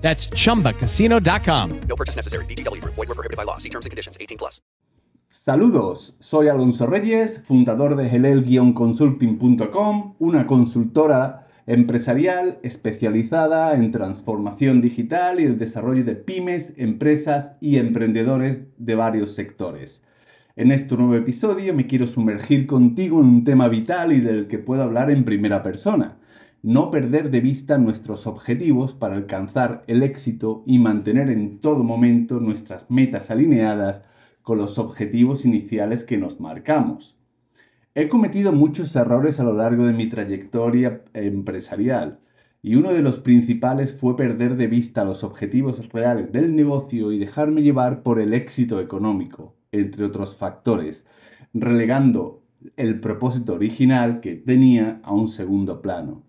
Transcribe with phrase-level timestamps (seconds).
[0.00, 1.80] That's chumbacasino.com.
[1.88, 2.46] No purchase necessary.
[2.80, 2.94] Group.
[2.96, 3.58] Void were prohibited by law.
[3.58, 4.18] See terms and conditions.
[4.20, 4.60] 18 plus.
[5.30, 15.44] Saludos, soy Alonso Reyes, fundador de helel-consulting.com, una consultora empresarial especializada en transformación digital y
[15.44, 20.02] el desarrollo de pymes, empresas y emprendedores de varios sectores.
[20.56, 24.58] En este nuevo episodio me quiero sumergir contigo en un tema vital y del que
[24.58, 26.18] puedo hablar en primera persona.
[26.62, 32.38] No perder de vista nuestros objetivos para alcanzar el éxito y mantener en todo momento
[32.38, 34.02] nuestras metas alineadas
[34.42, 37.16] con los objetivos iniciales que nos marcamos.
[37.94, 42.18] He cometido muchos errores a lo largo de mi trayectoria empresarial
[42.60, 47.18] y uno de los principales fue perder de vista los objetivos reales del negocio y
[47.18, 51.06] dejarme llevar por el éxito económico, entre otros factores,
[51.54, 52.42] relegando
[52.76, 56.22] el propósito original que tenía a un segundo plano.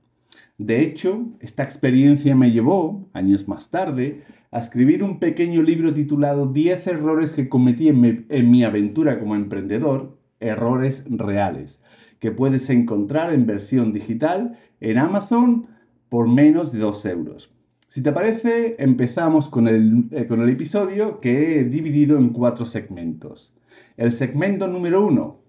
[0.64, 6.46] De hecho, esta experiencia me llevó, años más tarde, a escribir un pequeño libro titulado
[6.46, 11.82] 10 errores que cometí en mi, en mi, aventura como emprendedor, errores reales,
[12.20, 15.66] que puedes encontrar en versión digital en Amazon
[16.10, 17.52] por menos de 2 euros.
[17.88, 22.68] Si te parece, empezamos con el, eh, con el episodio que he dividido en cuatro
[22.68, 23.52] segmentos.
[23.98, 25.41] El segmento número uno,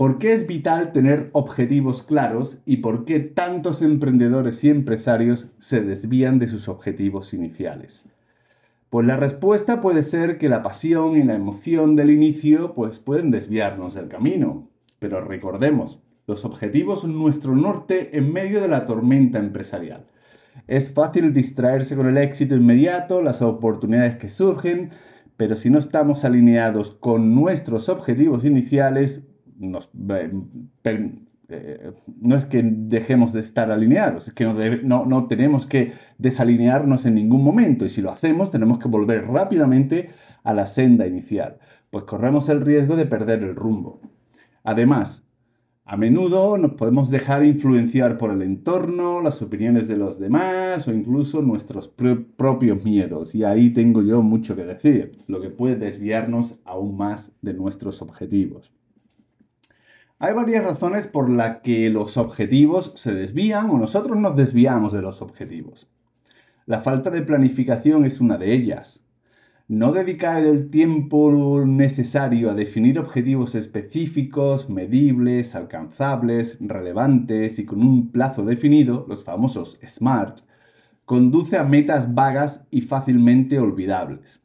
[0.00, 5.82] ¿Por qué es vital tener objetivos claros y por qué tantos emprendedores y empresarios se
[5.82, 8.06] desvían de sus objetivos iniciales?
[8.88, 13.30] Pues la respuesta puede ser que la pasión y la emoción del inicio pues pueden
[13.30, 14.70] desviarnos del camino.
[15.00, 20.06] Pero recordemos, los objetivos son nuestro norte en medio de la tormenta empresarial.
[20.66, 24.92] Es fácil distraerse con el éxito inmediato, las oportunidades que surgen,
[25.36, 29.26] pero si no estamos alineados con nuestros objetivos iniciales,
[31.48, 37.06] eh, no es que dejemos de estar alineados, es que no, no, tenemos que desalinearnos
[37.06, 40.10] en ningún momento y si lo hacemos tenemos que volver rápidamente
[40.44, 41.58] a la senda inicial,
[41.90, 44.00] pues corremos el riesgo de perder el rumbo.
[44.62, 45.24] Además,
[45.84, 50.92] a menudo nos podemos dejar influenciar por el entorno, las opiniones de los demás o
[50.92, 53.34] incluso nuestros pr propios miedos.
[53.34, 58.02] Y ahí tengo yo mucho que decir, lo que puede desviarnos aún más de nuestros
[58.02, 58.70] objetivos.
[60.22, 65.00] Hay varias razones por las que los objetivos se desvían o nosotros nos desviamos de
[65.00, 65.88] los objetivos.
[66.66, 69.02] La falta de planificación es una de ellas.
[69.66, 78.12] No dedicar el tiempo necesario a definir objetivos específicos, medibles, alcanzables, relevantes y con un
[78.12, 80.40] plazo definido, los famosos SMART,
[81.06, 84.42] conduce a metas vagas y fácilmente olvidables.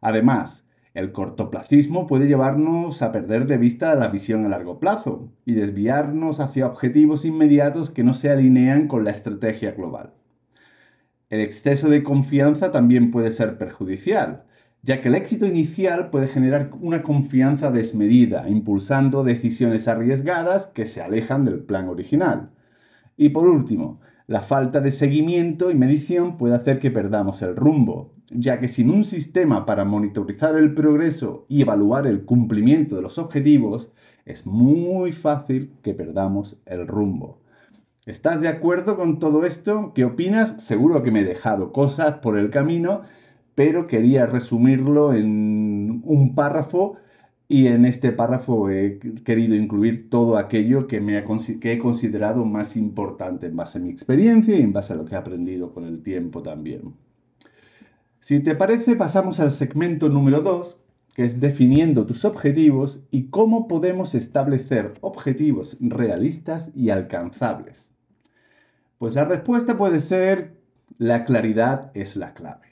[0.00, 0.63] Además,
[0.94, 6.38] el cortoplacismo puede llevarnos a perder de vista la visión a largo plazo y desviarnos
[6.38, 10.12] hacia objetivos inmediatos que no se alinean con la estrategia global.
[11.30, 14.44] El exceso de confianza también puede ser perjudicial,
[14.82, 21.02] ya que el éxito inicial puede generar una confianza desmedida, impulsando decisiones arriesgadas que se
[21.02, 22.50] alejan del plan original.
[23.16, 28.13] Y por último, la falta de seguimiento y medición puede hacer que perdamos el rumbo,
[28.30, 33.18] ya que sin un sistema para monitorizar el progreso y evaluar el cumplimiento de los
[33.18, 33.92] objetivos,
[34.24, 37.40] es muy fácil que perdamos el rumbo.
[38.06, 39.92] ¿Estás de acuerdo con todo esto?
[39.94, 40.62] ¿Qué opinas?
[40.62, 43.02] Seguro que me he dejado cosas por el camino,
[43.54, 46.96] pero quería resumirlo en un párrafo
[47.48, 51.22] y en este párrafo he querido incluir todo aquello que, me
[51.60, 55.04] que he considerado más importante en base a mi experiencia y en base a lo
[55.04, 56.94] que he aprendido con el tiempo también.
[58.24, 60.80] Si te parece, pasamos al segmento número 2,
[61.14, 67.92] que es definiendo tus objetivos y cómo podemos establecer objetivos realistas y alcanzables.
[68.96, 70.56] Pues la respuesta puede ser
[70.96, 72.68] la claridad es la clave.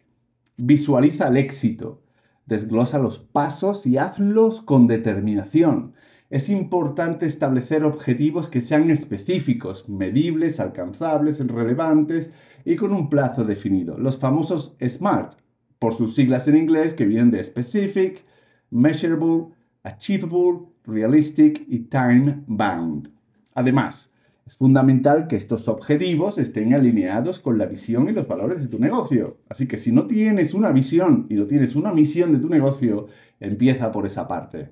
[0.56, 2.00] Visualiza el éxito,
[2.46, 5.92] desglosa los pasos y hazlos con determinación.
[6.30, 12.30] Es importante establecer objetivos que sean específicos, medibles, alcanzables, relevantes
[12.64, 13.98] y con un plazo definido.
[13.98, 15.41] Los famosos SMART,
[15.82, 18.22] por sus siglas en inglés que vienen de Specific,
[18.70, 19.48] Measurable,
[19.82, 23.10] Achievable, Realistic y Time Bound.
[23.56, 24.08] Además,
[24.46, 28.78] Es fundamental que estos objetivos estén alineados con la visión y los valores de tu
[28.78, 29.38] negocio.
[29.48, 33.08] Así que si no tienes una visión y no tienes una misión de tu negocio,
[33.40, 34.70] empieza por esa parte.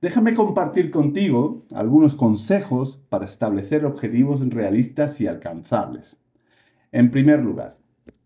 [0.00, 6.16] Déjame compartir contigo algunos consejos para establecer objetivos realistas y alcanzables.
[6.92, 7.76] En primer lugar,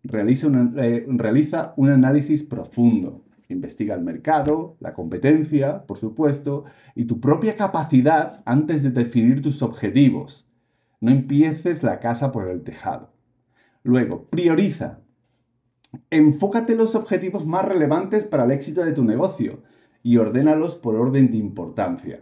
[0.03, 3.25] realiza, eh, realiza un análisis profundo.
[3.49, 6.65] Investiga el mercado, la competencia, por supuesto,
[6.95, 10.47] y tu propia capacidad antes de definir tus objetivos.
[11.01, 13.13] No empieces la casa por el tejado.
[13.83, 15.01] Luego, prioriza.
[16.11, 19.63] Enfócate los objetivos más relevantes para el éxito de tu negocio
[20.03, 22.21] y ordénalos por orden de importancia.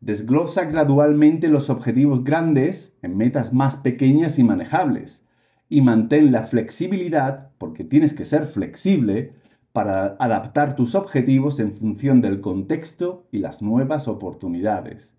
[0.00, 5.27] Desglosa gradualmente los objetivos grandes en metas más pequeñas y manejables
[5.68, 9.32] y mantén la flexibilidad, porque tienes que ser flexible,
[9.72, 15.14] para adaptar tus objetivos en función del contexto y las nuevas oportunidades.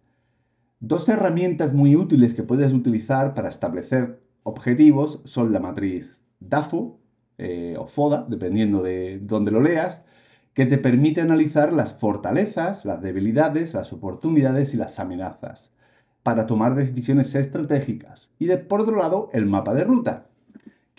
[0.80, 7.00] Dos herramientas muy útiles que puedes utilizar para establecer objetivos son la matriz DAFO
[7.38, 10.04] eh, o FODA, dependiendo de dónde lo leas,
[10.54, 15.72] que te permite analizar las fortalezas, las debilidades, las oportunidades y las amenazas
[16.24, 18.32] para tomar decisiones estratégicas.
[18.40, 20.29] Y de, por otro lado, el mapa de ruta,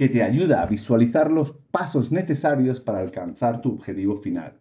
[0.01, 4.55] que te ayuda a visualizar los pasos necesarios para alcanzar tu objetivo final.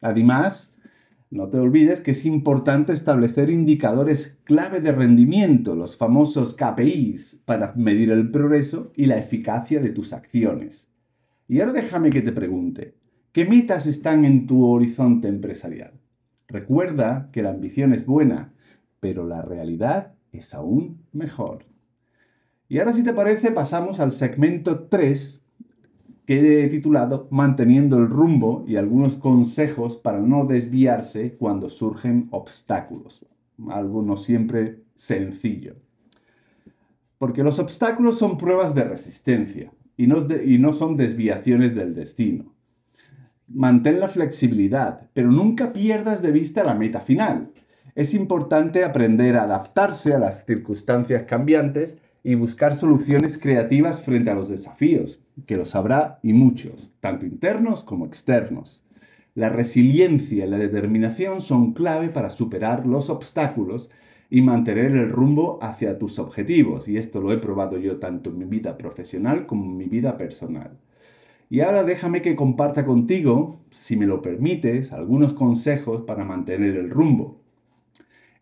[0.00, 0.72] Además,
[1.28, 7.72] no te olvides que es importante establecer indicadores clave de rendimiento, los famosos KPIs, para
[7.74, 10.88] medir el progreso y la eficacia de tus acciones.
[11.48, 12.94] Y ahora déjame que te pregunte,
[13.32, 15.94] ¿qué metas están en tu horizonte empresarial?
[16.46, 18.52] Recuerda que la ambición es buena,
[19.00, 21.64] pero la realidad es aún mejor.
[22.68, 25.42] Y ahora si te parece pasamos al segmento 3
[26.26, 33.24] que he titulado Manteniendo el rumbo y algunos consejos para no desviarse cuando surgen obstáculos.
[33.70, 35.76] Algo no siempre sencillo.
[37.18, 42.52] Porque los obstáculos son pruebas de resistencia y no, y no son desviaciones del destino.
[43.46, 47.52] Mantén la flexibilidad, pero nunca pierdas de vista la meta final.
[47.94, 51.96] Es importante aprender a adaptarse a las circunstancias cambiantes
[52.26, 57.84] y buscar soluciones creativas frente a los desafíos, que los habrá y muchos, tanto internos
[57.84, 58.84] como externos.
[59.36, 63.92] La resiliencia y la determinación son clave para superar los obstáculos
[64.28, 68.38] y mantener el rumbo hacia tus objetivos, y esto lo he probado yo tanto en
[68.38, 70.72] mi vida profesional como en mi vida personal.
[71.48, 76.90] Y ahora déjame que comparta contigo, si me lo permites, algunos consejos para mantener el
[76.90, 77.40] rumbo.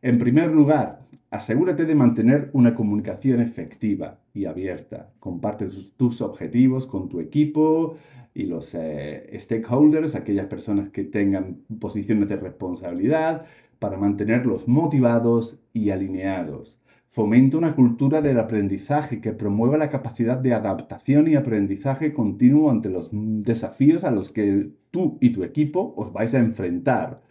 [0.00, 1.03] En primer lugar,
[1.34, 5.10] Asegúrate de mantener una comunicación efectiva y abierta.
[5.18, 7.96] Comparte tus, objetivos con tu equipo
[8.34, 13.46] y los eh, stakeholders, aquellas personas que tengan posiciones de responsabilidad,
[13.80, 16.78] para mantenerlos motivados y alineados.
[17.10, 22.90] Fomenta una cultura del aprendizaje que promueva la capacidad de adaptación y aprendizaje continuo ante
[22.90, 27.22] los desafíos a los que tú y tu equipo os vais a enfrentar.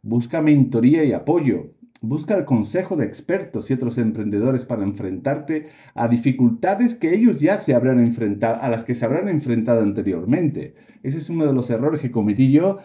[0.00, 6.08] Busca mentoría y apoyo Busca el consejo de expertos y otros emprendedores para enfrentarte a
[6.08, 10.74] dificultades que ellos ya se habrán enfrentado, a las que se habrán enfrentado anteriormente.
[11.04, 12.78] Ese es uno de los errores que cometí yo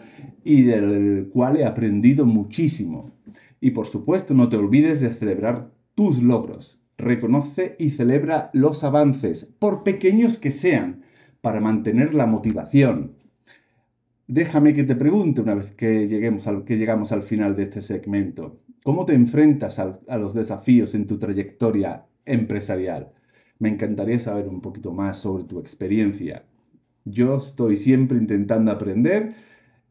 [0.44, 3.10] y del cual he aprendido muchísimo.
[3.60, 6.80] Y por supuesto, no te olvides de celebrar tus logros.
[6.96, 11.02] Reconoce y celebra los avances, por pequeños que sean,
[11.40, 13.14] para mantener la motivación.
[14.28, 17.82] Déjame que te pregunte una vez que, lleguemos al, que llegamos al final de este
[17.82, 18.60] segmento.
[18.88, 23.12] ¿Cómo te enfrentas a, los desafíos en tu trayectoria empresarial?
[23.58, 26.46] Me encantaría saber un poquito más sobre tu experiencia.
[27.04, 29.34] Yo estoy siempre intentando aprender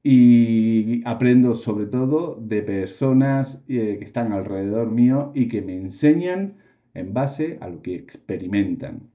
[0.01, 6.55] y aprendo sobre todo de personas eh, que están alrededor mío y que me enseñan
[6.95, 9.11] en base a lo que experimentan.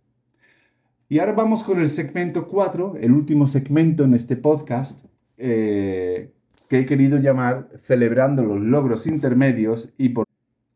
[1.08, 5.06] Y ahora vamos con el segmento 4, el último segmento en este podcast,
[5.38, 6.30] eh,
[6.72, 10.26] que he querido llamar Celebrando los logros intermedios y por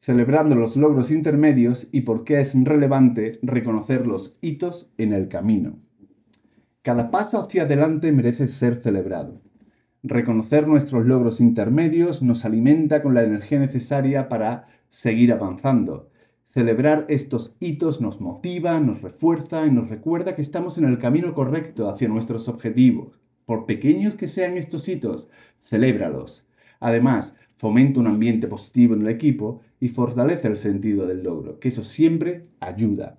[0.00, 5.78] celebrando los logros intermedios y por qué es relevante reconocer los hitos en el camino.
[6.82, 9.40] Cada paso hacia adelante merece ser celebrado.
[10.02, 16.10] Reconocer nuestros logros intermedios nos alimenta con la energía necesaria para seguir avanzando.
[16.50, 21.32] Celebrar estos hitos nos motiva, nos refuerza y nos recuerda que estamos en el camino
[21.32, 23.25] correcto hacia nuestros objetivos.
[23.46, 25.30] Por pequeños que sean estos hitos,
[25.62, 26.46] celébralos.
[26.80, 31.68] Además, fomenta un ambiente positivo en el equipo y fortalece el sentido del logro, que
[31.68, 33.18] eso siempre ayuda.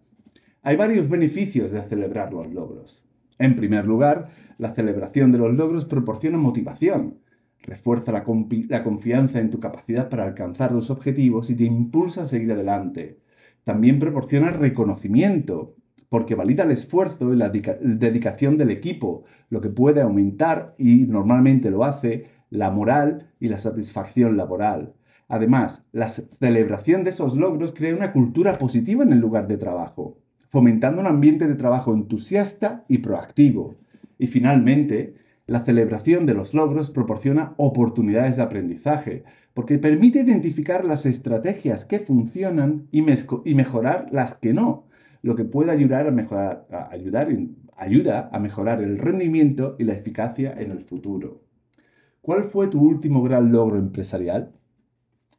[0.61, 3.05] Hay varios beneficios de celebrar los logros.
[3.39, 7.19] En primer lugar, la celebración de los logros proporciona motivación,
[7.61, 12.51] refuerza la, confianza en tu capacidad para alcanzar los objetivos y te impulsa a seguir
[12.51, 13.19] adelante.
[13.63, 15.75] También proporciona reconocimiento,
[16.09, 21.69] porque valida el esfuerzo y la dedicación del equipo, lo que puede aumentar, y normalmente
[21.71, 24.93] lo hace, la moral y la satisfacción laboral.
[25.27, 30.17] Además, la celebración de esos logros crea una cultura positiva en el lugar de trabajo,
[30.49, 33.75] fomentando un ambiente de trabajo entusiasta y proactivo.
[34.17, 39.23] Y finalmente, la celebración de los logros proporciona oportunidades de aprendizaje,
[39.53, 44.86] porque permite identificar las estrategias que funcionan y, mejorar las que no,
[45.27, 47.27] lo que puede ayudar a mejorar, ayudar,
[47.75, 51.41] ayuda a mejorar el rendimiento y la eficacia en el futuro.
[52.21, 54.53] ¿Cuál fue tu último gran logro empresarial?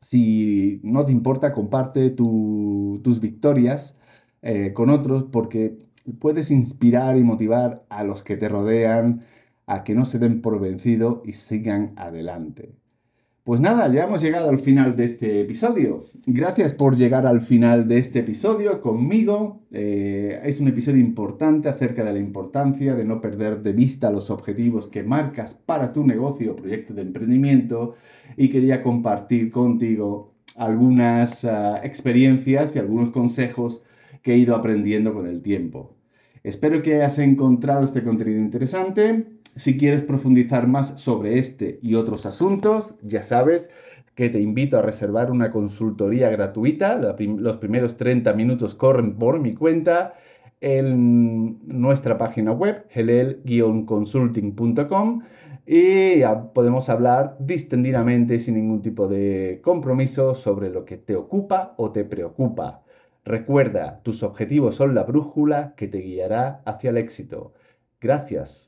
[0.02, 3.96] Si no te importa, comparte tus victorias
[4.42, 5.78] eh, con otros porque
[6.20, 9.22] puedes inspirar y motivar a los que te rodean
[9.66, 12.74] a que no se den por vencido y sigan adelante.
[13.48, 16.02] Pues nada, ya hemos llegado al final de este episodio.
[16.26, 19.62] Gracias por llegar al final de este episodio conmigo.
[19.70, 24.28] Eh, es un episodio importante acerca de la importancia de no perder de vista los
[24.28, 27.94] objetivos que marcas para tu negocio o proyecto de emprendimiento
[28.36, 33.82] y quería compartir contigo algunas ah, experiencias y algunos consejos
[34.20, 35.96] que he ido aprendiendo con el tiempo.
[36.42, 39.24] Espero que hayas encontrado este contenido interesante
[39.58, 43.70] si quieres profundizar más sobre este y otros asuntos, ya sabes
[44.14, 46.96] que te invito a reservar una consultoría gratuita.
[46.96, 50.14] los primeros 30 minutos corren por mi cuenta
[50.60, 55.22] en nuestra página web, helel-consulting.com
[55.66, 56.22] y
[56.54, 62.04] podemos hablar distendidamente sin ningún tipo de compromiso sobre lo que te ocupa o te
[62.04, 62.82] preocupa.
[63.24, 67.52] Recuerda, tus objetivos son la brújula que te guiará hacia el éxito.
[68.00, 68.67] Gracias